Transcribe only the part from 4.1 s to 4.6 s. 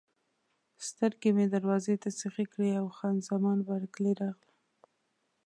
راغله.